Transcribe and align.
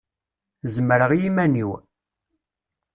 Zemreɣ 0.75 1.11
i 1.13 1.19
iman-iw. 1.27 1.71